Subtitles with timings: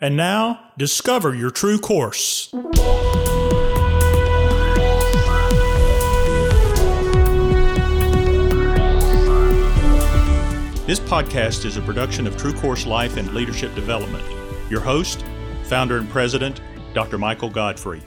[0.00, 2.50] And now, discover your true course.
[10.86, 14.24] This podcast is a production of True Course Life and Leadership Development.
[14.70, 15.24] Your host,
[15.64, 16.60] founder and president,
[16.94, 17.18] Dr.
[17.18, 18.00] Michael Godfrey.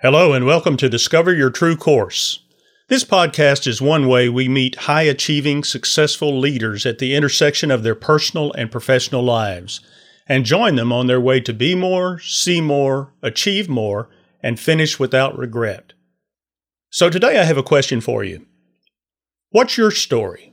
[0.00, 2.42] Hello, and welcome to Discover Your True Course.
[2.88, 7.82] This podcast is one way we meet high achieving, successful leaders at the intersection of
[7.82, 9.82] their personal and professional lives
[10.28, 14.08] and join them on their way to be more, see more, achieve more,
[14.42, 15.92] and finish without regret.
[16.90, 18.46] So today I have a question for you.
[19.50, 20.52] What's your story?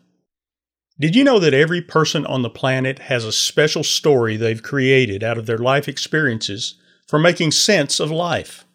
[1.00, 5.24] Did you know that every person on the planet has a special story they've created
[5.24, 6.76] out of their life experiences
[7.08, 8.66] for making sense of life?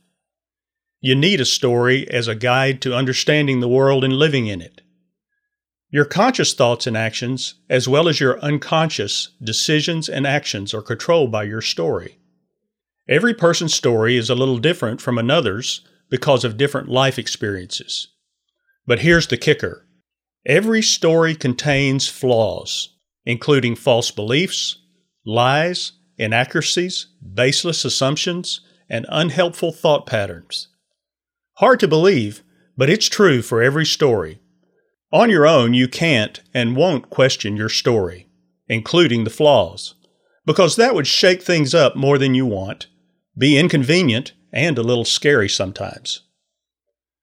[1.00, 4.77] You need a story as a guide to understanding the world and living in it.
[5.90, 11.32] Your conscious thoughts and actions, as well as your unconscious decisions and actions, are controlled
[11.32, 12.18] by your story.
[13.08, 18.08] Every person's story is a little different from another's because of different life experiences.
[18.86, 19.86] But here's the kicker
[20.44, 22.94] Every story contains flaws,
[23.24, 24.78] including false beliefs,
[25.24, 30.68] lies, inaccuracies, baseless assumptions, and unhelpful thought patterns.
[31.54, 32.42] Hard to believe,
[32.76, 34.40] but it's true for every story.
[35.10, 38.28] On your own, you can't and won't question your story,
[38.68, 39.94] including the flaws,
[40.44, 42.88] because that would shake things up more than you want,
[43.36, 46.22] be inconvenient, and a little scary sometimes.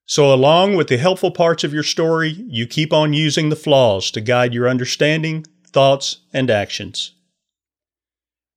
[0.07, 4.09] So, along with the helpful parts of your story, you keep on using the flaws
[4.11, 7.13] to guide your understanding, thoughts, and actions.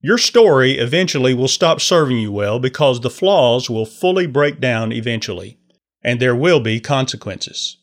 [0.01, 4.92] Your story eventually will stop serving you well because the flaws will fully break down
[4.92, 5.59] eventually,
[6.03, 7.79] and there will be consequences.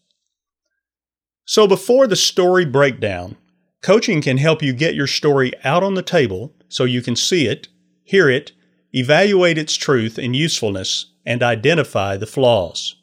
[1.48, 3.38] So, before the story breakdown,
[3.84, 7.46] coaching can help you get your story out on the table so you can see
[7.46, 7.68] it,
[8.04, 8.52] hear it,
[8.94, 12.96] evaluate its truth and usefulness, and identify the flaws.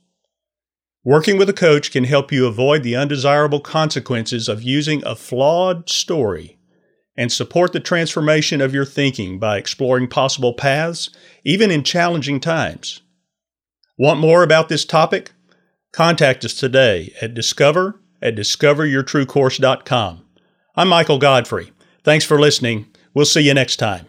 [1.05, 5.89] Working with a coach can help you avoid the undesirable consequences of using a flawed
[5.89, 6.59] story
[7.17, 11.11] and support the transformation of your thinking by exploring possible paths,
[11.45, 13.03] even in challenging times.
[13.97, 15.33] Want more about this topic?
[15.93, 20.25] Contact us today at discover at discoveryourtruecourse.com.
[20.77, 21.73] I'm Michael Godfrey.
[22.05, 22.87] Thanks for listening.
[23.15, 24.07] We'll see you next time.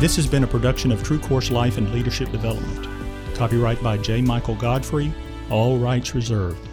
[0.00, 2.86] This has been a production of True Course Life and Leadership Development.
[3.34, 4.20] Copyright by J.
[4.20, 5.12] Michael Godfrey,
[5.50, 6.68] all rights reserved.